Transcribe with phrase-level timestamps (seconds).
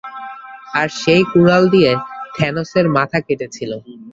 [0.73, 1.91] আর সেই কুড়াল দিয়ে
[2.35, 3.71] থ্যানোসের মাথা কেটেছিল।